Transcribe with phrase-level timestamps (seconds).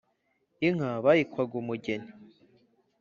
[0.67, 2.09] inka bayikwaga umugeni.